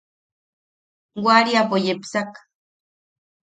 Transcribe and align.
Waariapo 1.23 1.75
yepsak. 1.85 2.31